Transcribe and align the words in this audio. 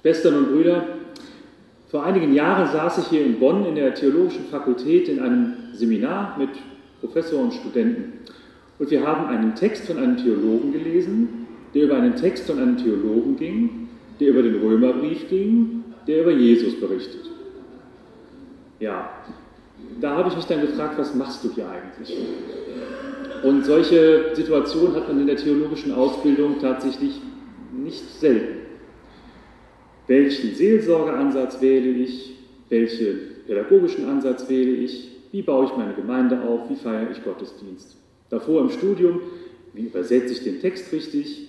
Schwestern 0.00 0.34
und 0.36 0.52
Brüder, 0.52 0.84
vor 1.90 2.04
einigen 2.04 2.32
Jahren 2.32 2.70
saß 2.72 2.98
ich 2.98 3.06
hier 3.08 3.26
in 3.26 3.38
Bonn 3.38 3.66
in 3.66 3.74
der 3.74 3.94
Theologischen 3.94 4.44
Fakultät 4.46 5.08
in 5.08 5.20
einem 5.20 5.54
Seminar 5.74 6.36
mit 6.38 6.50
Professor 7.00 7.40
und 7.40 7.52
Studenten. 7.52 8.12
Und 8.78 8.90
wir 8.90 9.06
haben 9.06 9.26
einen 9.26 9.54
Text 9.54 9.86
von 9.86 9.98
einem 9.98 10.16
Theologen 10.16 10.72
gelesen, 10.72 11.46
der 11.74 11.84
über 11.84 11.96
einen 11.96 12.16
Text 12.16 12.46
von 12.46 12.58
einem 12.58 12.76
Theologen 12.76 13.36
ging, 13.36 13.88
der 14.20 14.28
über 14.28 14.42
den 14.42 14.60
Römerbrief 14.60 15.28
ging, 15.28 15.84
der 16.06 16.22
über 16.22 16.30
Jesus 16.30 16.78
berichtet. 16.80 17.30
Ja, 18.78 19.10
da 20.00 20.16
habe 20.16 20.30
ich 20.30 20.36
mich 20.36 20.46
dann 20.46 20.62
gefragt, 20.62 20.98
was 20.98 21.14
machst 21.14 21.44
du 21.44 21.50
hier 21.54 21.66
eigentlich? 21.68 22.16
Und 23.42 23.66
solche 23.66 24.30
Situationen 24.34 24.94
hat 24.94 25.08
man 25.08 25.20
in 25.20 25.26
der 25.26 25.36
theologischen 25.36 25.92
Ausbildung 25.92 26.58
tatsächlich 26.60 27.20
nicht 27.72 28.04
selten. 28.18 28.69
Welchen 30.10 30.56
Seelsorgeansatz 30.56 31.60
wähle 31.60 31.88
ich? 31.88 32.34
Welchen 32.68 33.44
pädagogischen 33.46 34.08
Ansatz 34.08 34.48
wähle 34.48 34.72
ich? 34.72 35.08
Wie 35.30 35.40
baue 35.40 35.66
ich 35.66 35.76
meine 35.76 35.94
Gemeinde 35.94 36.40
auf? 36.40 36.68
Wie 36.68 36.74
feiere 36.74 37.12
ich 37.12 37.22
Gottesdienst? 37.22 37.96
Davor 38.28 38.62
im 38.62 38.70
Studium, 38.70 39.20
wie 39.72 39.82
übersetze 39.82 40.32
ich 40.32 40.42
den 40.42 40.60
Text 40.60 40.92
richtig? 40.92 41.46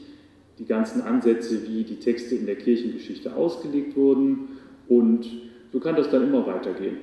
Die 0.59 0.65
ganzen 0.65 1.01
Ansätze, 1.01 1.67
wie 1.67 1.83
die 1.83 1.95
Texte 1.95 2.35
in 2.35 2.45
der 2.45 2.53
Kirchengeschichte 2.53 3.35
ausgelegt 3.35 3.97
wurden. 3.97 4.59
Und 4.87 5.25
so 5.73 5.79
kann 5.79 5.95
das 5.95 6.11
dann 6.11 6.21
immer 6.21 6.45
weitergehen. 6.45 6.97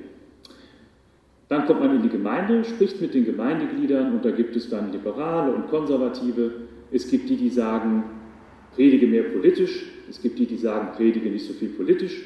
Dann 1.48 1.66
kommt 1.66 1.80
man 1.80 1.96
in 1.96 2.02
die 2.02 2.08
Gemeinde, 2.08 2.62
spricht 2.62 3.00
mit 3.00 3.14
den 3.14 3.24
Gemeindegliedern 3.24 4.12
und 4.12 4.24
da 4.24 4.30
gibt 4.30 4.54
es 4.54 4.70
dann 4.70 4.92
Liberale 4.92 5.50
und 5.50 5.66
Konservative. 5.70 6.52
Es 6.92 7.10
gibt 7.10 7.28
die, 7.28 7.36
die 7.36 7.50
sagen, 7.50 8.04
predige 8.74 9.06
mehr 9.06 9.24
politisch. 9.24 9.86
Es 10.08 10.20
gibt 10.20 10.38
die, 10.38 10.46
die 10.46 10.56
sagen, 10.56 10.88
predige 10.96 11.28
nicht 11.28 11.46
so 11.46 11.52
viel 11.52 11.68
politisch. 11.70 12.20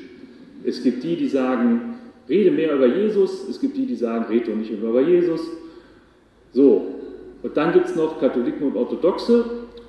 Es 0.65 0.83
gibt 0.83 1.03
die, 1.03 1.17
die 1.17 1.29
sagen, 1.29 1.95
rede 2.29 2.51
mehr 2.51 2.75
über 2.75 2.87
Jesus. 2.87 3.49
Es 3.49 3.61
gibt 3.61 3.77
die, 3.77 3.87
die 3.87 3.97
sagen, 3.97 4.27
rede 4.27 4.51
doch 4.51 4.57
nicht 4.57 4.71
über 4.71 5.01
Jesus. 5.01 5.41
So, 6.53 6.95
und 7.43 7.57
dann 7.57 7.73
gibt 7.73 7.87
es 7.87 7.97
noch 7.97 8.21
Katholiken 8.21 8.69
und 8.69 8.77
Orthodoxe 8.77 9.45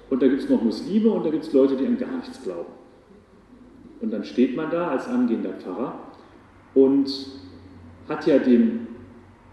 und 0.10 0.22
da 0.22 0.28
gibt 0.28 0.42
es 0.42 0.50
noch 0.50 0.62
Muslime 0.62 1.12
und 1.12 1.26
da 1.26 1.30
gibt 1.30 1.44
es 1.44 1.54
Leute, 1.54 1.76
die 1.76 1.86
an 1.86 1.98
gar 1.98 2.18
nichts 2.18 2.42
glauben. 2.44 2.72
Und 4.02 4.12
dann 4.12 4.24
steht 4.24 4.56
man 4.56 4.72
da 4.72 4.90
als 4.90 5.08
angehender 5.08 5.54
Pfarrer 5.54 6.00
und 6.74 7.10
hat 8.10 8.26
ja 8.28 8.40
den 8.40 8.88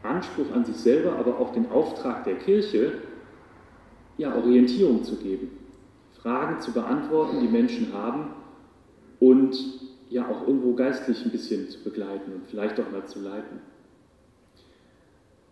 Anspruch 0.03 0.50
an 0.55 0.64
sich 0.64 0.77
selber, 0.77 1.16
aber 1.16 1.38
auch 1.38 1.53
den 1.53 1.70
Auftrag 1.70 2.25
der 2.25 2.36
Kirche, 2.36 2.92
ja, 4.16 4.34
Orientierung 4.34 5.05
zu 5.05 5.16
geben, 5.16 5.50
Fragen 6.22 6.60
zu 6.60 6.72
beantworten, 6.72 7.40
die 7.40 7.48
Menschen 7.48 7.92
haben 7.92 8.30
und 9.20 9.56
ja 10.10 10.28
auch 10.28 10.46
irgendwo 10.46 10.74
geistlich 10.74 11.24
ein 11.24 11.30
bisschen 11.30 11.68
zu 11.68 11.82
begleiten 11.82 12.32
und 12.32 12.46
vielleicht 12.48 12.78
auch 12.80 12.90
mal 12.90 13.06
zu 13.06 13.20
leiten. 13.20 13.60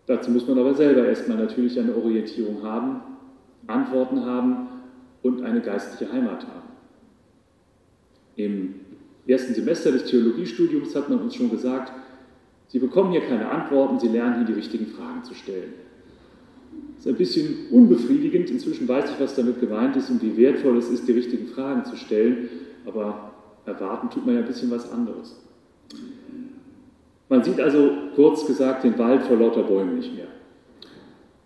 Dazu 0.05 0.31
muss 0.31 0.47
man 0.47 0.57
aber 0.59 0.73
selber 0.73 1.07
erstmal 1.07 1.37
natürlich 1.37 1.79
eine 1.79 1.95
Orientierung 1.95 2.63
haben, 2.63 3.01
Antworten 3.67 4.25
haben 4.25 4.67
und 5.21 5.43
eine 5.43 5.61
geistliche 5.61 6.11
Heimat 6.11 6.45
haben. 6.47 6.69
Im 8.35 8.75
ersten 9.27 9.53
Semester 9.53 9.91
des 9.91 10.05
Theologiestudiums 10.05 10.95
hat 10.95 11.09
man 11.09 11.19
uns 11.19 11.35
schon 11.35 11.51
gesagt, 11.51 11.93
Sie 12.67 12.79
bekommen 12.79 13.11
hier 13.11 13.21
keine 13.21 13.49
Antworten, 13.49 13.99
Sie 13.99 14.07
lernen 14.07 14.37
hier 14.37 14.45
die 14.45 14.53
richtigen 14.53 14.87
Fragen 14.87 15.23
zu 15.23 15.33
stellen. 15.33 15.73
Das 16.95 17.05
ist 17.05 17.11
ein 17.11 17.17
bisschen 17.17 17.67
unbefriedigend. 17.71 18.49
Inzwischen 18.49 18.87
weiß 18.87 19.11
ich, 19.11 19.19
was 19.19 19.35
damit 19.35 19.59
gemeint 19.59 19.95
ist 19.95 20.09
und 20.09 20.21
wie 20.21 20.35
wertvoll 20.35 20.77
es 20.77 20.89
ist, 20.89 21.07
die 21.07 21.13
richtigen 21.13 21.47
Fragen 21.47 21.85
zu 21.85 21.95
stellen. 21.95 22.49
Aber 22.85 23.31
erwarten 23.65 24.09
tut 24.09 24.25
man 24.25 24.35
ja 24.35 24.41
ein 24.41 24.47
bisschen 24.47 24.69
was 24.71 24.91
anderes. 24.91 25.35
Man 27.29 27.43
sieht 27.43 27.61
also 27.61 27.91
kurz 28.15 28.45
gesagt 28.45 28.83
den 28.83 28.97
Wald 28.97 29.23
vor 29.23 29.37
lauter 29.37 29.63
Bäumen 29.63 29.95
nicht 29.97 30.13
mehr. 30.15 30.27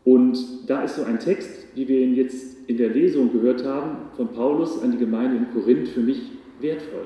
Und 0.06 0.38
da 0.68 0.84
ist 0.84 0.96
so 0.96 1.04
ein 1.04 1.20
Text, 1.20 1.68
wie 1.76 1.88
wir 1.88 2.00
ihn 2.00 2.16
jetzt 2.16 2.68
in 2.68 2.78
der 2.78 2.90
Lesung 2.90 3.32
gehört 3.32 3.66
haben, 3.66 3.98
von 4.16 4.30
Paulus 4.30 4.82
an 4.82 4.92
die 4.92 4.98
Gemeinde 4.98 5.38
in 5.38 5.52
Korinth 5.52 5.90
für 5.90 6.02
mich 6.02 6.32
wertvoll, 6.60 7.06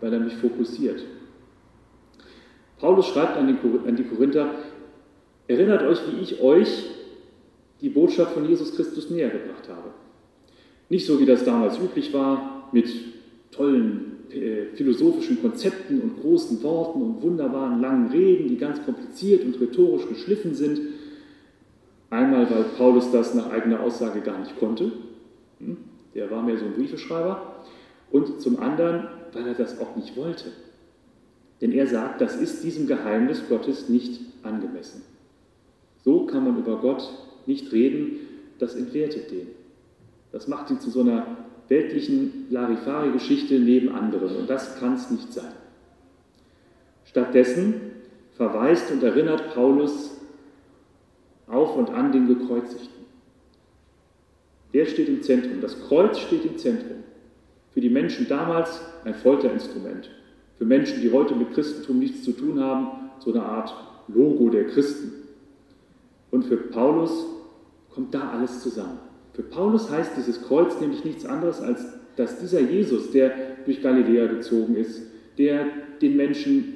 weil 0.00 0.12
er 0.12 0.20
mich 0.20 0.34
fokussiert. 0.36 1.04
Paulus 2.78 3.08
schreibt 3.08 3.36
an 3.36 3.46
die 3.96 4.04
Korinther, 4.04 4.50
erinnert 5.48 5.82
euch, 5.82 6.00
wie 6.10 6.22
ich 6.22 6.40
euch 6.40 6.84
die 7.80 7.88
Botschaft 7.88 8.32
von 8.32 8.48
Jesus 8.48 8.74
Christus 8.74 9.10
näher 9.10 9.30
gebracht 9.30 9.68
habe. 9.68 9.90
Nicht 10.88 11.06
so, 11.06 11.18
wie 11.18 11.26
das 11.26 11.44
damals 11.44 11.78
üblich 11.78 12.12
war, 12.12 12.68
mit 12.72 12.88
tollen 13.50 14.14
äh, 14.30 14.74
philosophischen 14.74 15.40
Konzepten 15.40 16.00
und 16.00 16.20
großen 16.20 16.62
Worten 16.62 17.02
und 17.02 17.22
wunderbaren 17.22 17.80
langen 17.80 18.10
Reden, 18.10 18.48
die 18.48 18.56
ganz 18.56 18.84
kompliziert 18.84 19.44
und 19.44 19.60
rhetorisch 19.60 20.08
geschliffen 20.08 20.54
sind. 20.54 20.80
Einmal, 22.10 22.50
weil 22.50 22.64
Paulus 22.76 23.10
das 23.10 23.34
nach 23.34 23.50
eigener 23.50 23.80
Aussage 23.80 24.20
gar 24.20 24.38
nicht 24.38 24.58
konnte. 24.58 24.92
Hm? 25.58 25.76
Der 26.14 26.30
war 26.30 26.42
mehr 26.42 26.58
so 26.58 26.64
ein 26.64 26.74
Briefeschreiber. 26.74 27.64
Und 28.10 28.40
zum 28.40 28.60
anderen, 28.60 29.08
weil 29.32 29.46
er 29.46 29.54
das 29.54 29.80
auch 29.80 29.96
nicht 29.96 30.16
wollte. 30.16 30.52
Denn 31.60 31.72
er 31.72 31.86
sagt, 31.86 32.20
das 32.20 32.36
ist 32.36 32.62
diesem 32.62 32.86
Geheimnis 32.86 33.42
Gottes 33.48 33.88
nicht 33.88 34.20
angemessen. 34.42 35.02
So 36.04 36.26
kann 36.26 36.44
man 36.44 36.58
über 36.58 36.76
Gott 36.76 37.08
nicht 37.46 37.72
reden, 37.72 38.20
das 38.58 38.74
entwertet 38.74 39.30
den. 39.30 39.48
Das 40.32 40.48
macht 40.48 40.70
ihn 40.70 40.80
zu 40.80 40.90
so 40.90 41.00
einer 41.00 41.26
weltlichen 41.68 42.46
Larifari-Geschichte 42.50 43.58
neben 43.58 43.88
anderen. 43.90 44.36
Und 44.36 44.50
das 44.50 44.78
kann 44.78 44.94
es 44.94 45.10
nicht 45.10 45.32
sein. 45.32 45.52
Stattdessen 47.04 47.80
verweist 48.36 48.90
und 48.90 49.02
erinnert 49.02 49.54
Paulus 49.54 50.10
auf 51.46 51.76
und 51.76 51.90
an 51.90 52.12
den 52.12 52.26
Gekreuzigten. 52.26 53.04
Der 54.72 54.86
steht 54.86 55.08
im 55.08 55.22
Zentrum. 55.22 55.60
Das 55.60 55.80
Kreuz 55.86 56.18
steht 56.18 56.44
im 56.44 56.58
Zentrum. 56.58 57.04
Für 57.72 57.80
die 57.80 57.90
Menschen 57.90 58.28
damals 58.28 58.80
ein 59.04 59.14
Folterinstrument. 59.14 60.10
Für 60.58 60.64
Menschen, 60.64 61.00
die 61.00 61.12
heute 61.12 61.34
mit 61.34 61.52
Christentum 61.52 61.98
nichts 61.98 62.24
zu 62.24 62.32
tun 62.32 62.60
haben, 62.60 63.10
so 63.20 63.32
eine 63.32 63.44
Art 63.44 63.74
Logo 64.08 64.48
der 64.50 64.66
Christen. 64.66 65.12
Und 66.30 66.44
für 66.44 66.56
Paulus 66.56 67.26
kommt 67.94 68.14
da 68.14 68.30
alles 68.30 68.60
zusammen. 68.60 68.98
Für 69.32 69.42
Paulus 69.42 69.90
heißt 69.90 70.12
dieses 70.16 70.42
Kreuz 70.42 70.80
nämlich 70.80 71.04
nichts 71.04 71.24
anderes, 71.24 71.60
als 71.60 71.84
dass 72.16 72.38
dieser 72.38 72.60
Jesus, 72.60 73.10
der 73.10 73.32
durch 73.64 73.82
Galiläa 73.82 74.26
gezogen 74.26 74.76
ist, 74.76 75.02
der 75.38 75.66
den 76.00 76.16
Menschen 76.16 76.74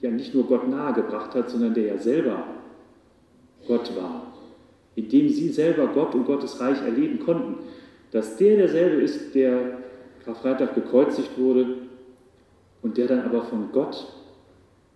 ja 0.00 0.10
nicht 0.10 0.34
nur 0.34 0.44
Gott 0.46 0.68
nahegebracht 0.68 1.34
hat, 1.34 1.50
sondern 1.50 1.74
der 1.74 1.84
ja 1.84 1.98
selber 1.98 2.44
Gott 3.66 3.94
war, 3.96 4.32
indem 4.96 5.28
sie 5.28 5.50
selber 5.50 5.86
Gott 5.88 6.14
und 6.14 6.26
Gottes 6.26 6.60
Reich 6.60 6.82
erleben 6.82 7.20
konnten, 7.20 7.56
dass 8.10 8.36
der 8.36 8.56
derselbe 8.56 9.02
ist, 9.02 9.34
der 9.34 9.78
Karfreitag 10.24 10.74
gekreuzigt 10.74 11.38
wurde 11.38 11.66
und 12.82 12.96
der 12.96 13.06
dann 13.06 13.20
aber 13.20 13.42
von 13.42 13.70
Gott 13.72 14.12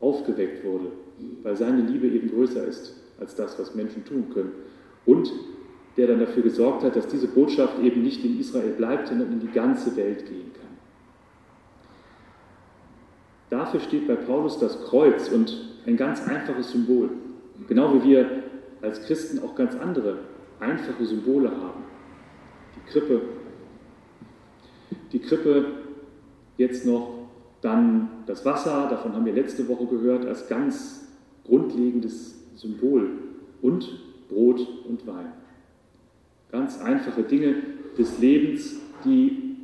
aufgeweckt 0.00 0.64
wurde, 0.64 0.86
weil 1.42 1.56
seine 1.56 1.82
Liebe 1.82 2.08
eben 2.08 2.30
größer 2.30 2.64
ist 2.66 2.94
als 3.20 3.36
das, 3.36 3.58
was 3.58 3.74
Menschen 3.74 4.04
tun 4.04 4.26
können. 4.32 4.52
Und 5.06 5.30
der 5.96 6.08
dann 6.08 6.20
dafür 6.20 6.42
gesorgt 6.42 6.82
hat, 6.82 6.96
dass 6.96 7.06
diese 7.06 7.28
Botschaft 7.28 7.78
eben 7.80 8.02
nicht 8.02 8.24
in 8.24 8.38
Israel 8.40 8.72
bleibt, 8.72 9.08
sondern 9.08 9.32
in 9.32 9.40
die 9.40 9.52
ganze 9.52 9.96
Welt 9.96 10.26
gehen 10.26 10.52
kann. 10.52 10.64
Dafür 13.50 13.80
steht 13.80 14.08
bei 14.08 14.16
Paulus 14.16 14.58
das 14.58 14.84
Kreuz 14.86 15.28
und 15.28 15.76
ein 15.86 15.96
ganz 15.96 16.26
einfaches 16.26 16.72
Symbol. 16.72 17.10
Genau 17.68 17.94
wie 17.94 18.10
wir 18.10 18.28
als 18.82 19.02
Christen 19.02 19.38
auch 19.44 19.54
ganz 19.54 19.76
andere 19.76 20.18
einfache 20.60 21.04
Symbole 21.04 21.50
haben. 21.50 21.84
Die 22.76 22.90
Krippe. 22.90 23.20
Die 25.12 25.20
Krippe 25.20 25.66
jetzt 26.56 26.84
noch 26.84 27.10
dann 27.60 28.10
das 28.26 28.44
Wasser, 28.44 28.88
davon 28.90 29.14
haben 29.14 29.24
wir 29.24 29.32
letzte 29.32 29.66
Woche 29.68 29.86
gehört, 29.86 30.26
als 30.26 30.48
ganz 30.48 31.06
grundlegendes 31.46 32.34
Symbol 32.56 33.10
und 33.62 33.88
Brot 34.28 34.66
und 34.88 35.06
Wein. 35.06 35.32
Ganz 36.54 36.80
einfache 36.80 37.24
Dinge 37.24 37.56
des 37.98 38.20
Lebens, 38.20 38.76
die 39.04 39.56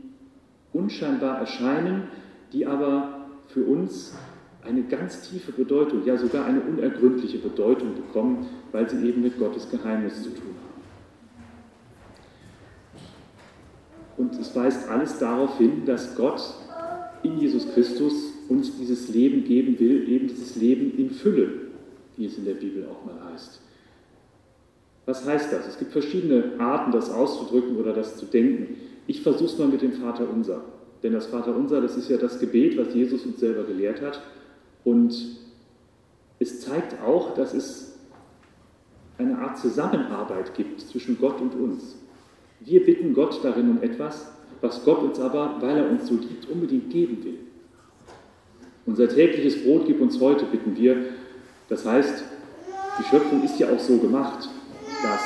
unscheinbar 0.73 1.39
erscheinen, 1.39 2.09
die 2.53 2.67
aber 2.67 3.29
für 3.47 3.63
uns 3.63 4.17
eine 4.65 4.83
ganz 4.83 5.31
tiefe 5.31 5.53
Bedeutung, 5.53 6.05
ja 6.05 6.17
sogar 6.17 6.47
eine 6.47 6.61
unergründliche 6.61 7.39
Bedeutung 7.39 7.95
bekommen, 7.95 8.45
weil 8.73 8.91
sie 8.91 9.07
eben 9.07 9.23
mit 9.23 9.39
Gottes 9.39 9.71
Geheimnis 9.71 10.21
zu 10.21 10.31
tun 10.31 10.49
haben. 10.49 10.81
Und 14.17 14.41
es 14.41 14.57
weist 14.57 14.89
alles 14.89 15.17
darauf 15.21 15.59
hin, 15.59 15.85
dass 15.87 16.17
Gott 16.17 16.43
in 17.23 17.39
Jesus 17.39 17.73
Christus 17.73 18.33
uns 18.49 18.77
dieses 18.77 19.09
Leben 19.11 19.45
geben 19.45 19.79
will, 19.79 20.09
eben 20.09 20.27
dieses 20.27 20.57
Leben 20.57 20.99
in 20.99 21.11
Fülle, 21.11 21.53
wie 22.17 22.27
es 22.27 22.37
in 22.37 22.47
der 22.47 22.55
Bibel 22.55 22.89
auch 22.91 23.05
mal 23.05 23.33
heißt. 23.33 23.61
Was 25.11 25.27
heißt 25.27 25.53
das? 25.53 25.67
Es 25.67 25.77
gibt 25.77 25.91
verschiedene 25.91 26.53
Arten, 26.61 26.93
das 26.93 27.11
auszudrücken 27.11 27.77
oder 27.79 27.93
das 27.93 28.17
zu 28.17 28.27
denken. 28.27 28.77
Ich 29.09 29.23
versuche 29.23 29.47
es 29.47 29.59
mal 29.59 29.67
mit 29.67 29.83
dem 29.83 29.95
Vater 29.95 30.25
unser. 30.33 30.63
Denn 31.03 31.13
das 31.15 31.27
Vaterunser, 31.27 31.81
das 31.81 31.97
ist 31.97 32.09
ja 32.09 32.17
das 32.17 32.39
Gebet, 32.39 32.79
was 32.79 32.95
Jesus 32.95 33.27
uns 33.27 33.41
selber 33.41 33.65
gelehrt 33.65 34.01
hat. 34.03 34.23
Und 34.85 35.13
es 36.39 36.61
zeigt 36.61 37.03
auch, 37.03 37.35
dass 37.35 37.55
es 37.55 37.99
eine 39.19 39.37
Art 39.39 39.59
Zusammenarbeit 39.59 40.55
gibt 40.55 40.81
zwischen 40.81 41.19
Gott 41.19 41.41
und 41.41 41.57
uns. 41.57 41.97
Wir 42.61 42.85
bitten 42.87 43.13
Gott 43.13 43.41
darin 43.43 43.69
um 43.69 43.83
etwas, 43.83 44.31
was 44.61 44.85
Gott 44.85 45.03
uns 45.03 45.19
aber, 45.19 45.57
weil 45.59 45.77
er 45.77 45.91
uns 45.91 46.07
so 46.07 46.15
liebt, 46.15 46.49
unbedingt 46.49 46.89
geben 46.89 47.25
will. 47.25 47.41
Unser 48.87 49.09
tägliches 49.09 49.65
Brot 49.65 49.87
gib 49.89 50.01
uns 50.01 50.21
heute, 50.21 50.45
bitten 50.45 50.77
wir. 50.77 50.99
Das 51.69 51.85
heißt, 51.85 52.23
die 53.01 53.05
Schöpfung 53.11 53.43
ist 53.43 53.59
ja 53.59 53.71
auch 53.71 53.81
so 53.81 53.99
gemacht, 53.99 54.49
dass 55.03 55.21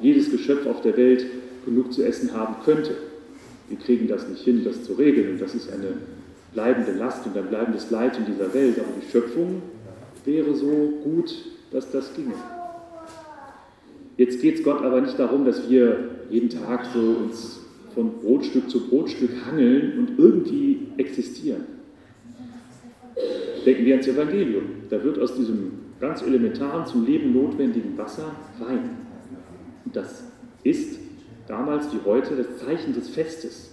jedes 0.00 0.30
Geschöpf 0.30 0.66
auf 0.66 0.80
der 0.82 0.96
Welt 0.96 1.26
genug 1.64 1.92
zu 1.92 2.02
essen 2.02 2.32
haben 2.32 2.56
könnte. 2.64 2.94
Wir 3.68 3.78
kriegen 3.78 4.08
das 4.08 4.28
nicht 4.28 4.42
hin, 4.42 4.62
das 4.64 4.84
zu 4.84 4.94
regeln. 4.94 5.32
Und 5.32 5.40
das 5.40 5.54
ist 5.54 5.72
eine 5.72 5.94
bleibende 6.52 6.92
Last 6.92 7.26
und 7.26 7.36
ein 7.36 7.46
bleibendes 7.46 7.90
Leid 7.90 8.18
in 8.18 8.26
dieser 8.26 8.52
Welt. 8.52 8.78
Aber 8.78 8.88
die 9.00 9.10
Schöpfung 9.10 9.62
wäre 10.24 10.54
so 10.54 10.92
gut, 11.02 11.34
dass 11.70 11.90
das 11.90 12.14
ginge. 12.14 12.34
Jetzt 14.16 14.40
geht 14.40 14.56
es 14.56 14.62
Gott 14.62 14.82
aber 14.82 15.00
nicht 15.00 15.18
darum, 15.18 15.44
dass 15.44 15.68
wir 15.68 16.10
jeden 16.30 16.48
Tag 16.48 16.86
so 16.92 17.00
uns 17.00 17.60
von 17.94 18.20
Brotstück 18.20 18.70
zu 18.70 18.88
Brotstück 18.88 19.30
hangeln 19.46 19.98
und 19.98 20.18
irgendwie 20.18 20.86
existieren. 20.96 21.64
Denken 23.64 23.84
wir 23.86 23.94
ans 23.94 24.08
Evangelium. 24.08 24.64
Da 24.90 25.02
wird 25.02 25.18
aus 25.18 25.34
diesem 25.34 25.72
ganz 26.00 26.22
elementaren, 26.22 26.86
zum 26.86 27.06
Leben 27.06 27.32
notwendigen 27.32 27.96
Wasser 27.96 28.32
Wein. 28.58 28.90
Und 29.84 29.96
das 29.96 30.24
ist 30.62 30.98
damals 31.46 31.92
wie 31.92 31.98
heute 32.04 32.36
das 32.36 32.58
Zeichen 32.58 32.94
des 32.94 33.08
Festes. 33.08 33.70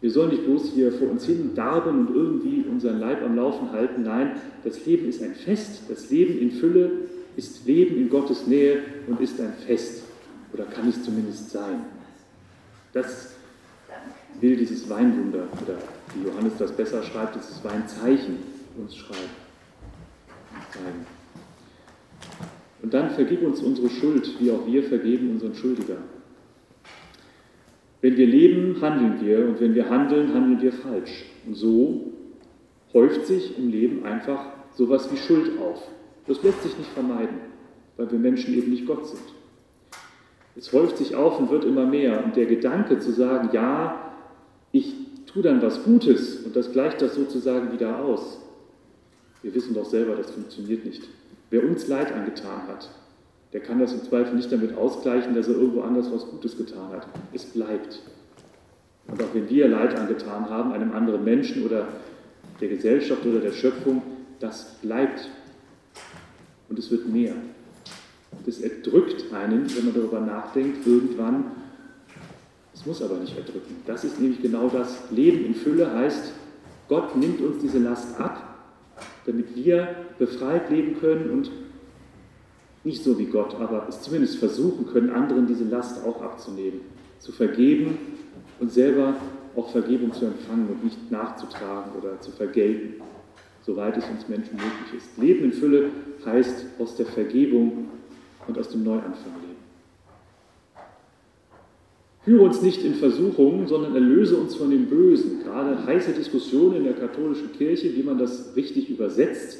Wir 0.00 0.10
sollen 0.10 0.30
nicht 0.30 0.44
bloß 0.46 0.72
hier 0.74 0.92
vor 0.92 1.10
uns 1.10 1.26
hin 1.26 1.50
darben 1.54 2.06
und 2.06 2.16
irgendwie 2.16 2.64
unseren 2.68 2.98
Leib 2.98 3.22
am 3.22 3.36
Laufen 3.36 3.70
halten. 3.70 4.02
Nein, 4.02 4.32
das 4.64 4.84
Leben 4.86 5.06
ist 5.08 5.22
ein 5.22 5.34
Fest. 5.34 5.82
Das 5.88 6.10
Leben 6.10 6.38
in 6.38 6.50
Fülle 6.52 6.90
ist 7.36 7.66
Leben 7.66 7.96
in 7.96 8.08
Gottes 8.08 8.46
Nähe 8.46 8.78
und 9.06 9.20
ist 9.20 9.40
ein 9.40 9.52
Fest. 9.66 10.04
Oder 10.52 10.64
kann 10.64 10.88
es 10.88 11.02
zumindest 11.04 11.50
sein. 11.50 11.84
Das 12.92 13.34
will 14.40 14.56
dieses 14.56 14.88
Weinwunder, 14.88 15.46
oder 15.62 15.78
wie 16.14 16.26
Johannes 16.26 16.54
das 16.58 16.72
besser 16.72 17.02
schreibt, 17.02 17.36
dieses 17.36 17.62
Weinzeichen 17.62 18.38
uns 18.80 18.96
schreiben. 18.96 19.30
Und 22.82 22.94
dann 22.94 23.10
vergib 23.10 23.42
uns 23.42 23.60
unsere 23.60 23.90
Schuld, 23.90 24.40
wie 24.40 24.50
auch 24.50 24.66
wir 24.66 24.82
vergeben 24.82 25.30
unseren 25.30 25.54
Schuldiger. 25.54 25.98
Wenn 28.00 28.16
wir 28.16 28.26
leben, 28.26 28.80
handeln 28.80 29.20
wir 29.20 29.46
und 29.46 29.60
wenn 29.60 29.74
wir 29.74 29.90
handeln, 29.90 30.32
handeln 30.32 30.62
wir 30.62 30.72
falsch. 30.72 31.26
Und 31.46 31.54
so 31.54 32.12
häuft 32.94 33.26
sich 33.26 33.58
im 33.58 33.70
Leben 33.70 34.04
einfach 34.04 34.46
sowas 34.74 35.12
wie 35.12 35.18
Schuld 35.18 35.58
auf. 35.60 35.82
Das 36.26 36.42
lässt 36.42 36.62
sich 36.62 36.76
nicht 36.78 36.90
vermeiden, 36.90 37.38
weil 37.96 38.10
wir 38.10 38.18
Menschen 38.18 38.54
eben 38.54 38.70
nicht 38.70 38.86
Gott 38.86 39.06
sind. 39.06 39.22
Es 40.56 40.72
häuft 40.72 40.96
sich 40.96 41.14
auf 41.14 41.38
und 41.38 41.50
wird 41.50 41.64
immer 41.64 41.86
mehr. 41.86 42.24
Und 42.24 42.36
der 42.36 42.46
Gedanke 42.46 42.98
zu 42.98 43.12
sagen, 43.12 43.50
ja, 43.52 44.14
ich 44.72 44.94
tue 45.26 45.42
dann 45.42 45.62
was 45.62 45.84
Gutes 45.84 46.44
und 46.44 46.56
das 46.56 46.72
gleicht 46.72 47.02
das 47.02 47.14
sozusagen 47.14 47.72
wieder 47.72 47.98
aus. 48.02 48.39
Wir 49.42 49.54
wissen 49.54 49.74
doch 49.74 49.86
selber, 49.86 50.16
das 50.16 50.30
funktioniert 50.30 50.84
nicht. 50.84 51.02
Wer 51.50 51.64
uns 51.64 51.88
Leid 51.88 52.12
angetan 52.12 52.66
hat, 52.68 52.90
der 53.52 53.60
kann 53.60 53.80
das 53.80 53.92
im 53.92 54.04
Zweifel 54.04 54.34
nicht 54.34 54.52
damit 54.52 54.76
ausgleichen, 54.76 55.34
dass 55.34 55.48
er 55.48 55.54
irgendwo 55.54 55.80
anders 55.82 56.12
was 56.12 56.26
Gutes 56.26 56.56
getan 56.56 56.90
hat. 56.92 57.06
Es 57.32 57.46
bleibt. 57.46 58.00
Und 59.08 59.22
auch 59.22 59.34
wenn 59.34 59.48
wir 59.48 59.68
Leid 59.68 59.98
angetan 59.98 60.48
haben, 60.48 60.72
einem 60.72 60.92
anderen 60.92 61.24
Menschen 61.24 61.64
oder 61.64 61.88
der 62.60 62.68
Gesellschaft 62.68 63.26
oder 63.26 63.40
der 63.40 63.52
Schöpfung, 63.52 64.02
das 64.38 64.76
bleibt. 64.82 65.28
Und 66.68 66.78
es 66.78 66.90
wird 66.90 67.08
mehr. 67.08 67.34
Es 68.46 68.60
erdrückt 68.60 69.32
einen, 69.32 69.74
wenn 69.76 69.86
man 69.86 69.94
darüber 69.94 70.20
nachdenkt, 70.20 70.86
irgendwann. 70.86 71.52
Es 72.72 72.86
muss 72.86 73.02
aber 73.02 73.16
nicht 73.16 73.36
erdrücken. 73.36 73.76
Das 73.86 74.04
ist 74.04 74.20
nämlich 74.20 74.40
genau 74.40 74.68
das. 74.68 75.10
Leben 75.10 75.44
in 75.44 75.54
Fülle 75.54 75.92
heißt, 75.92 76.32
Gott 76.88 77.16
nimmt 77.16 77.40
uns 77.40 77.60
diese 77.60 77.78
Last 77.78 78.18
ab, 78.18 78.39
damit 79.26 79.54
wir 79.54 79.88
befreit 80.18 80.70
leben 80.70 80.98
können 81.00 81.30
und 81.30 81.50
nicht 82.84 83.02
so 83.04 83.18
wie 83.18 83.26
Gott, 83.26 83.54
aber 83.60 83.86
es 83.88 84.00
zumindest 84.02 84.38
versuchen 84.38 84.86
können, 84.86 85.10
anderen 85.10 85.46
diese 85.46 85.64
Last 85.64 86.04
auch 86.04 86.22
abzunehmen, 86.22 86.80
zu 87.18 87.32
vergeben 87.32 87.98
und 88.58 88.72
selber 88.72 89.14
auch 89.56 89.70
Vergebung 89.70 90.12
zu 90.12 90.26
empfangen 90.26 90.68
und 90.68 90.84
nicht 90.84 91.10
nachzutragen 91.10 91.92
oder 92.00 92.20
zu 92.20 92.30
vergelten, 92.30 93.02
soweit 93.62 93.96
es 93.96 94.04
uns 94.08 94.28
Menschen 94.28 94.54
möglich 94.54 94.94
ist. 94.96 95.18
Leben 95.18 95.44
in 95.44 95.52
Fülle 95.52 95.90
heißt 96.24 96.66
aus 96.78 96.96
der 96.96 97.06
Vergebung 97.06 97.88
und 98.46 98.58
aus 98.58 98.70
dem 98.70 98.84
Neuanfang 98.84 99.34
leben. 99.42 99.49
Führe 102.22 102.42
uns 102.42 102.60
nicht 102.62 102.84
in 102.84 102.94
Versuchung, 102.94 103.66
sondern 103.66 103.94
erlöse 103.94 104.36
uns 104.36 104.54
von 104.54 104.70
dem 104.70 104.86
Bösen. 104.86 105.42
Gerade 105.42 105.86
heiße 105.86 106.12
Diskussion 106.12 106.76
in 106.76 106.84
der 106.84 106.92
katholischen 106.92 107.52
Kirche, 107.52 107.94
wie 107.94 108.02
man 108.02 108.18
das 108.18 108.54
richtig 108.56 108.90
übersetzt 108.90 109.58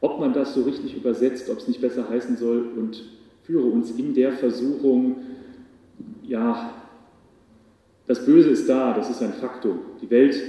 ob 0.00 0.18
man 0.18 0.32
das 0.32 0.54
so 0.54 0.62
richtig 0.62 0.96
übersetzt, 0.96 1.50
ob 1.50 1.58
es 1.58 1.68
nicht 1.68 1.80
besser 1.80 2.08
heißen 2.08 2.36
soll 2.36 2.70
und 2.76 3.04
führe 3.42 3.66
uns 3.66 3.90
in 3.92 4.14
der 4.14 4.32
Versuchung, 4.32 5.16
ja, 6.22 6.74
das 8.06 8.24
Böse 8.24 8.50
ist 8.50 8.68
da, 8.68 8.94
das 8.94 9.10
ist 9.10 9.22
ein 9.22 9.34
Faktum. 9.34 9.80
Die 10.00 10.10
Welt 10.10 10.40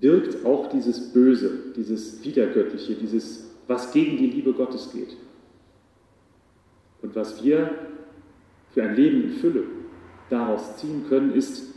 birgt 0.00 0.44
auch 0.44 0.68
dieses 0.68 1.12
Böse, 1.12 1.50
dieses 1.76 2.24
Widergöttliche, 2.24 2.94
dieses, 2.94 3.50
was 3.66 3.92
gegen 3.92 4.16
die 4.16 4.28
Liebe 4.28 4.52
Gottes 4.52 4.90
geht. 4.92 5.16
Und 7.02 7.14
was 7.16 7.42
wir 7.44 7.70
für 8.72 8.82
ein 8.82 8.94
Leben 8.94 9.24
in 9.24 9.30
Fülle 9.30 9.64
daraus 10.30 10.76
ziehen 10.76 11.04
können, 11.08 11.32
ist, 11.34 11.74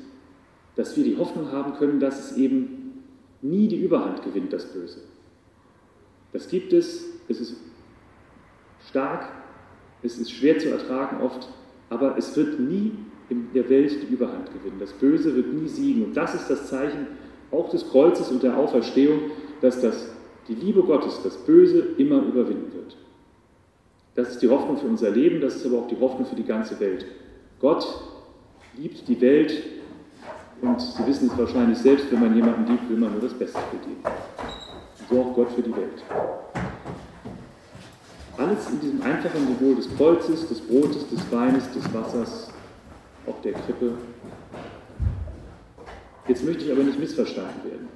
dass 0.75 0.95
wir 0.95 1.03
die 1.03 1.17
Hoffnung 1.17 1.51
haben 1.51 1.73
können, 1.73 1.99
dass 1.99 2.31
es 2.31 2.37
eben 2.37 3.03
nie 3.41 3.67
die 3.67 3.81
Überhand 3.83 4.23
gewinnt, 4.23 4.53
das 4.53 4.65
Böse. 4.65 5.01
Das 6.33 6.47
gibt 6.47 6.73
es, 6.73 7.05
es 7.27 7.39
ist 7.39 7.55
stark, 8.89 9.29
es 10.03 10.17
ist 10.17 10.31
schwer 10.31 10.59
zu 10.59 10.69
ertragen 10.69 11.21
oft, 11.21 11.49
aber 11.89 12.17
es 12.17 12.35
wird 12.35 12.59
nie 12.59 12.91
in 13.29 13.51
der 13.53 13.69
Welt 13.69 14.03
die 14.03 14.13
Überhand 14.13 14.51
gewinnen. 14.53 14.79
Das 14.79 14.93
Böse 14.93 15.35
wird 15.35 15.53
nie 15.53 15.67
siegen. 15.67 16.05
Und 16.05 16.15
das 16.15 16.33
ist 16.33 16.49
das 16.49 16.69
Zeichen 16.69 17.07
auch 17.51 17.69
des 17.69 17.89
Kreuzes 17.89 18.29
und 18.29 18.43
der 18.43 18.57
Auferstehung, 18.57 19.19
dass 19.61 19.81
das, 19.81 20.09
die 20.47 20.55
Liebe 20.55 20.83
Gottes 20.83 21.21
das 21.23 21.37
Böse 21.37 21.79
immer 21.97 22.21
überwinden 22.21 22.73
wird. 22.73 22.97
Das 24.15 24.29
ist 24.29 24.41
die 24.41 24.49
Hoffnung 24.49 24.77
für 24.77 24.87
unser 24.87 25.11
Leben, 25.11 25.41
das 25.41 25.57
ist 25.57 25.65
aber 25.65 25.79
auch 25.79 25.87
die 25.87 25.99
Hoffnung 25.99 26.25
für 26.25 26.35
die 26.35 26.43
ganze 26.43 26.79
Welt. 26.79 27.05
Gott 27.59 27.85
liebt 28.77 29.07
die 29.07 29.19
Welt 29.21 29.63
und 30.61 30.81
Sie 30.81 31.05
wissen 31.05 31.29
es 31.31 31.37
wahrscheinlich 31.37 31.77
selbst, 31.77 32.11
wenn 32.11 32.19
man 32.19 32.35
jemanden 32.35 32.71
liebt, 32.71 32.89
will 32.89 32.97
man 32.97 33.11
nur 33.11 33.21
das 33.21 33.33
Beste 33.33 33.59
für 33.71 33.77
die 33.77 33.95
so 35.09 35.21
auch 35.21 35.33
Gott 35.33 35.51
für 35.51 35.61
die 35.61 35.75
Welt. 35.75 36.03
Alles 38.37 38.69
in 38.69 38.79
diesem 38.81 39.01
einfachen 39.01 39.47
Symbol 39.47 39.75
des 39.75 39.87
Kreuzes, 39.95 40.47
des 40.47 40.61
Brotes, 40.61 41.07
des 41.09 41.31
Weines, 41.31 41.71
des 41.71 41.93
Wassers, 41.93 42.49
auch 43.25 43.41
der 43.41 43.53
Krippe. 43.53 43.93
Jetzt 46.27 46.43
möchte 46.43 46.65
ich 46.65 46.71
aber 46.71 46.83
nicht 46.83 46.99
missverstanden 46.99 47.63
werden. 47.63 47.87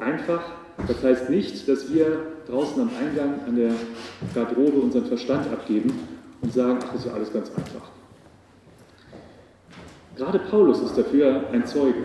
Einfach, 0.00 0.42
das 0.88 1.02
heißt 1.02 1.30
nicht, 1.30 1.68
dass 1.68 1.92
wir 1.92 2.26
draußen 2.48 2.82
am 2.82 2.90
Eingang 3.00 3.40
an 3.46 3.56
der 3.56 3.72
Garderobe 4.34 4.80
unseren 4.80 5.06
Verstand 5.06 5.50
abgeben 5.52 5.92
und 6.42 6.52
sagen, 6.52 6.78
ach, 6.82 6.92
das 6.92 7.02
ist 7.02 7.06
ja 7.06 7.14
alles 7.14 7.32
ganz 7.32 7.48
einfach. 7.50 7.90
Gerade 10.20 10.38
Paulus 10.38 10.80
ist 10.82 10.96
dafür 10.96 11.48
ein 11.50 11.66
Zeuge, 11.66 12.04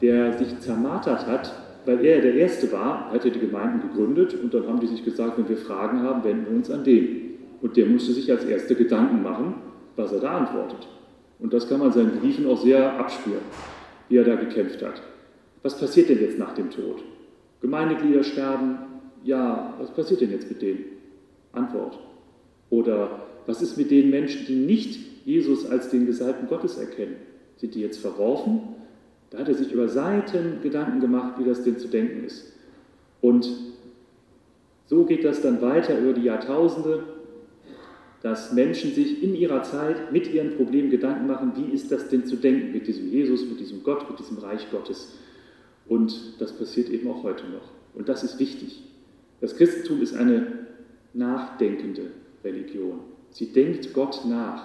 der 0.00 0.32
sich 0.38 0.58
zermartert 0.58 1.26
hat 1.26 1.52
weil 1.86 2.04
er 2.04 2.20
der 2.20 2.34
Erste 2.34 2.70
war, 2.72 3.12
hat 3.12 3.24
er 3.24 3.30
die 3.30 3.38
Gemeinden 3.38 3.88
gegründet 3.88 4.34
und 4.34 4.52
dann 4.52 4.66
haben 4.66 4.80
die 4.80 4.88
sich 4.88 5.04
gesagt, 5.04 5.38
wenn 5.38 5.48
wir 5.48 5.56
Fragen 5.56 6.02
haben, 6.02 6.24
wenden 6.24 6.46
wir 6.46 6.56
uns 6.56 6.68
an 6.70 6.82
den. 6.82 7.38
Und 7.62 7.76
der 7.76 7.86
musste 7.86 8.12
sich 8.12 8.30
als 8.30 8.44
Erster 8.44 8.74
Gedanken 8.74 9.22
machen, 9.22 9.54
was 9.94 10.12
er 10.12 10.18
da 10.18 10.36
antwortet. 10.36 10.88
Und 11.38 11.52
das 11.52 11.68
kann 11.68 11.78
man 11.78 11.92
seinen 11.92 12.18
Briefen 12.18 12.46
auch 12.48 12.60
sehr 12.60 12.98
abspüren, 12.98 13.40
wie 14.08 14.16
er 14.16 14.24
da 14.24 14.34
gekämpft 14.34 14.82
hat. 14.84 15.00
Was 15.62 15.78
passiert 15.78 16.08
denn 16.08 16.20
jetzt 16.20 16.38
nach 16.38 16.54
dem 16.54 16.70
Tod? 16.70 17.04
Gemeindeglieder 17.60 18.24
sterben? 18.24 18.78
Ja, 19.22 19.74
was 19.78 19.92
passiert 19.92 20.20
denn 20.20 20.32
jetzt 20.32 20.50
mit 20.50 20.60
denen? 20.60 20.84
Antwort. 21.52 21.98
Oder 22.70 23.10
was 23.46 23.62
ist 23.62 23.76
mit 23.76 23.90
den 23.90 24.10
Menschen, 24.10 24.46
die 24.46 24.56
nicht 24.56 25.24
Jesus 25.24 25.66
als 25.66 25.88
den 25.90 26.06
Gesalbten 26.06 26.48
Gottes 26.48 26.76
erkennen? 26.76 27.16
Sind 27.56 27.74
die 27.74 27.80
jetzt 27.80 27.98
verworfen? 27.98 28.60
Da 29.30 29.38
hat 29.38 29.48
er 29.48 29.54
sich 29.54 29.72
über 29.72 29.88
Seiten 29.88 30.60
Gedanken 30.62 31.00
gemacht, 31.00 31.38
wie 31.38 31.44
das 31.44 31.62
denn 31.62 31.78
zu 31.78 31.88
denken 31.88 32.24
ist. 32.24 32.52
Und 33.20 33.48
so 34.86 35.04
geht 35.04 35.24
das 35.24 35.42
dann 35.42 35.60
weiter 35.62 35.98
über 35.98 36.12
die 36.12 36.22
Jahrtausende, 36.22 37.02
dass 38.22 38.52
Menschen 38.52 38.92
sich 38.92 39.22
in 39.22 39.34
ihrer 39.34 39.62
Zeit 39.62 40.12
mit 40.12 40.32
ihren 40.32 40.56
Problemen 40.56 40.90
Gedanken 40.90 41.26
machen, 41.26 41.52
wie 41.56 41.74
ist 41.74 41.92
das 41.92 42.08
denn 42.08 42.24
zu 42.24 42.36
denken 42.36 42.72
mit 42.72 42.86
diesem 42.86 43.10
Jesus, 43.10 43.46
mit 43.46 43.60
diesem 43.60 43.82
Gott, 43.82 44.08
mit 44.08 44.18
diesem 44.18 44.38
Reich 44.38 44.70
Gottes. 44.70 45.16
Und 45.88 46.40
das 46.40 46.52
passiert 46.52 46.88
eben 46.90 47.08
auch 47.08 47.22
heute 47.22 47.44
noch. 47.44 47.70
Und 47.94 48.08
das 48.08 48.24
ist 48.24 48.38
wichtig. 48.38 48.82
Das 49.40 49.56
Christentum 49.56 50.02
ist 50.02 50.14
eine 50.14 50.66
nachdenkende 51.14 52.10
Religion. 52.44 53.00
Sie 53.36 53.52
denkt 53.52 53.92
Gott 53.92 54.24
nach. 54.24 54.64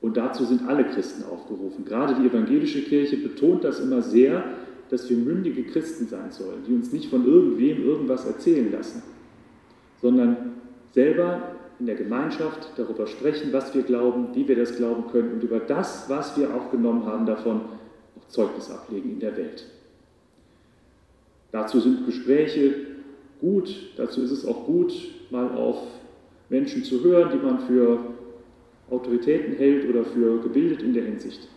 Und 0.00 0.16
dazu 0.16 0.44
sind 0.44 0.66
alle 0.66 0.84
Christen 0.84 1.22
aufgerufen. 1.30 1.84
Gerade 1.84 2.16
die 2.16 2.26
evangelische 2.26 2.82
Kirche 2.82 3.18
betont 3.18 3.62
das 3.62 3.78
immer 3.78 4.02
sehr, 4.02 4.42
dass 4.90 5.08
wir 5.08 5.16
mündige 5.16 5.62
Christen 5.62 6.08
sein 6.08 6.32
sollen, 6.32 6.64
die 6.66 6.74
uns 6.74 6.92
nicht 6.92 7.08
von 7.08 7.24
irgendwem 7.24 7.84
irgendwas 7.84 8.26
erzählen 8.26 8.72
lassen, 8.72 9.04
sondern 10.02 10.54
selber 10.90 11.52
in 11.78 11.86
der 11.86 11.94
Gemeinschaft 11.94 12.70
darüber 12.76 13.06
sprechen, 13.06 13.52
was 13.52 13.72
wir 13.76 13.82
glauben, 13.82 14.34
wie 14.34 14.48
wir 14.48 14.56
das 14.56 14.74
glauben 14.74 15.06
können 15.12 15.34
und 15.34 15.44
über 15.44 15.60
das, 15.60 16.10
was 16.10 16.36
wir 16.36 16.52
aufgenommen 16.52 17.06
haben, 17.06 17.26
davon 17.26 17.60
auch 18.18 18.26
Zeugnis 18.26 18.72
ablegen 18.72 19.12
in 19.12 19.20
der 19.20 19.36
Welt. 19.36 19.66
Dazu 21.52 21.78
sind 21.78 22.06
Gespräche 22.06 22.74
gut, 23.40 23.92
dazu 23.96 24.20
ist 24.20 24.32
es 24.32 24.44
auch 24.44 24.66
gut, 24.66 24.92
mal 25.30 25.48
auf 25.52 25.97
Menschen 26.48 26.84
zu 26.84 27.02
hören, 27.02 27.30
die 27.32 27.44
man 27.44 27.60
für 27.60 27.98
Autoritäten 28.90 29.54
hält 29.54 29.88
oder 29.88 30.04
für 30.04 30.40
gebildet 30.40 30.82
in 30.82 30.94
der 30.94 31.04
Hinsicht. 31.04 31.48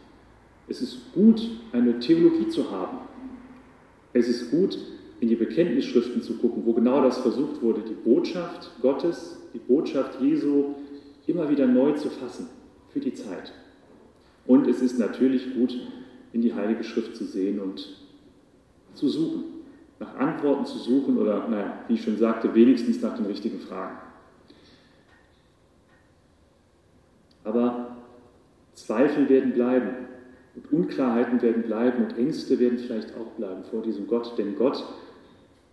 Es 0.67 0.81
ist 0.81 1.13
gut, 1.13 1.41
eine 1.71 1.99
Theologie 1.99 2.47
zu 2.49 2.69
haben. 2.71 2.97
Es 4.13 4.27
ist 4.27 4.51
gut, 4.51 4.77
in 5.19 5.29
die 5.29 5.35
Bekenntnisschriften 5.35 6.21
zu 6.21 6.37
gucken, 6.37 6.63
wo 6.65 6.73
genau 6.73 7.01
das 7.01 7.19
versucht 7.19 7.61
wurde, 7.61 7.81
die 7.81 7.93
Botschaft 7.93 8.71
Gottes, 8.81 9.37
die 9.53 9.59
Botschaft 9.59 10.19
Jesu 10.19 10.75
immer 11.27 11.49
wieder 11.49 11.67
neu 11.67 11.93
zu 11.93 12.09
fassen 12.09 12.47
für 12.89 12.99
die 12.99 13.13
Zeit. 13.13 13.53
Und 14.45 14.67
es 14.67 14.81
ist 14.81 14.97
natürlich 14.97 15.53
gut, 15.53 15.77
in 16.33 16.41
die 16.41 16.53
Heilige 16.53 16.83
Schrift 16.83 17.15
zu 17.15 17.25
sehen 17.25 17.59
und 17.59 17.95
zu 18.93 19.07
suchen, 19.07 19.43
nach 19.99 20.15
Antworten 20.15 20.65
zu 20.65 20.77
suchen 20.77 21.17
oder, 21.17 21.47
naja, 21.47 21.85
wie 21.87 21.93
ich 21.93 22.03
schon 22.03 22.17
sagte, 22.17 22.53
wenigstens 22.55 23.01
nach 23.01 23.15
den 23.15 23.27
richtigen 23.27 23.59
Fragen. 23.59 23.97
Aber 27.43 27.97
Zweifel 28.73 29.29
werden 29.29 29.53
bleiben 29.53 29.89
und 30.55 30.71
Unklarheiten 30.71 31.41
werden 31.41 31.63
bleiben 31.63 32.03
und 32.03 32.17
Ängste 32.17 32.59
werden 32.59 32.77
vielleicht 32.77 33.15
auch 33.15 33.31
bleiben 33.37 33.63
vor 33.63 33.81
diesem 33.81 34.07
Gott, 34.07 34.37
denn 34.37 34.55
Gott 34.55 34.83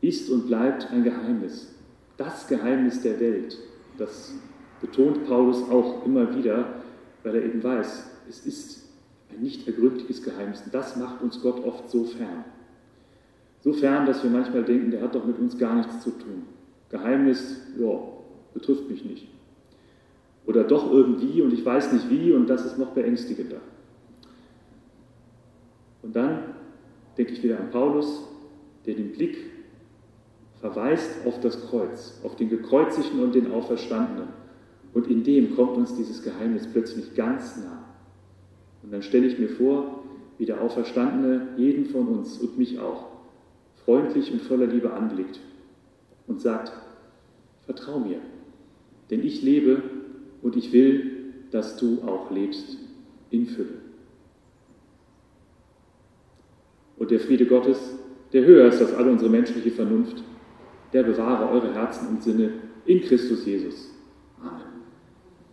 ist 0.00 0.30
und 0.30 0.46
bleibt 0.46 0.90
ein 0.90 1.04
Geheimnis. 1.04 1.74
Das 2.16 2.46
Geheimnis 2.46 3.02
der 3.02 3.18
Welt. 3.20 3.58
Das 3.96 4.34
betont 4.80 5.26
Paulus 5.26 5.62
auch 5.70 6.04
immer 6.04 6.34
wieder, 6.36 6.82
weil 7.22 7.36
er 7.36 7.44
eben 7.44 7.62
weiß, 7.62 8.10
es 8.28 8.46
ist 8.46 8.88
ein 9.30 9.42
nicht 9.42 9.66
ergründliches 9.66 10.22
Geheimnis. 10.22 10.62
Und 10.62 10.74
das 10.74 10.96
macht 10.96 11.22
uns 11.22 11.40
Gott 11.42 11.64
oft 11.64 11.90
so 11.90 12.04
fern. 12.04 12.44
So 13.60 13.72
fern, 13.72 14.06
dass 14.06 14.22
wir 14.22 14.30
manchmal 14.30 14.64
denken, 14.64 14.90
der 14.90 15.02
hat 15.02 15.14
doch 15.14 15.24
mit 15.24 15.38
uns 15.38 15.58
gar 15.58 15.74
nichts 15.74 16.00
zu 16.00 16.10
tun. 16.10 16.44
Geheimnis, 16.90 17.60
ja, 17.76 17.98
betrifft 18.54 18.88
mich 18.88 19.04
nicht. 19.04 19.28
Oder 20.48 20.64
doch 20.64 20.90
irgendwie 20.90 21.42
und 21.42 21.52
ich 21.52 21.62
weiß 21.62 21.92
nicht 21.92 22.08
wie 22.08 22.32
und 22.32 22.48
das 22.48 22.64
ist 22.64 22.78
noch 22.78 22.92
beängstigender. 22.92 23.60
Und 26.02 26.16
dann 26.16 26.54
denke 27.18 27.34
ich 27.34 27.42
wieder 27.42 27.60
an 27.60 27.68
Paulus, 27.68 28.26
der 28.86 28.94
den 28.94 29.12
Blick 29.12 29.36
verweist 30.58 31.26
auf 31.26 31.38
das 31.40 31.68
Kreuz, 31.68 32.18
auf 32.24 32.34
den 32.36 32.48
Gekreuzigten 32.48 33.20
und 33.20 33.34
den 33.34 33.52
Auferstandenen. 33.52 34.28
Und 34.94 35.06
in 35.08 35.22
dem 35.22 35.54
kommt 35.54 35.76
uns 35.76 35.94
dieses 35.96 36.22
Geheimnis 36.22 36.66
plötzlich 36.66 37.14
ganz 37.14 37.58
nah. 37.58 37.84
Und 38.82 38.90
dann 38.90 39.02
stelle 39.02 39.26
ich 39.26 39.38
mir 39.38 39.50
vor, 39.50 40.02
wie 40.38 40.46
der 40.46 40.62
Auferstandene 40.62 41.48
jeden 41.58 41.84
von 41.84 42.08
uns 42.08 42.38
und 42.38 42.56
mich 42.56 42.78
auch 42.78 43.04
freundlich 43.84 44.32
und 44.32 44.40
voller 44.40 44.66
Liebe 44.66 44.94
anblickt 44.94 45.40
und 46.26 46.40
sagt, 46.40 46.72
vertrau 47.66 47.98
mir, 47.98 48.20
denn 49.10 49.22
ich 49.22 49.42
lebe 49.42 49.97
und 50.42 50.56
ich 50.56 50.72
will, 50.72 51.32
dass 51.50 51.76
du 51.76 52.02
auch 52.02 52.30
lebst 52.30 52.78
in 53.30 53.46
Fülle. 53.46 53.78
Und 56.96 57.10
der 57.10 57.20
Friede 57.20 57.46
Gottes, 57.46 57.78
der 58.32 58.44
höher 58.44 58.68
ist 58.68 58.80
als 58.80 58.94
alle 58.94 59.10
unsere 59.10 59.30
menschliche 59.30 59.70
Vernunft, 59.70 60.22
der 60.92 61.02
bewahre 61.02 61.50
eure 61.50 61.74
Herzen 61.74 62.08
und 62.08 62.22
Sinne 62.22 62.50
in 62.86 63.00
Christus 63.02 63.44
Jesus. 63.46 63.87